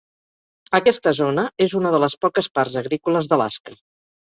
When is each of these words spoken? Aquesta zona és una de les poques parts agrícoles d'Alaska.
Aquesta 0.77 1.13
zona 1.21 1.45
és 1.67 1.77
una 1.83 1.95
de 1.99 2.03
les 2.07 2.19
poques 2.27 2.53
parts 2.59 2.83
agrícoles 2.85 3.33
d'Alaska. 3.33 3.83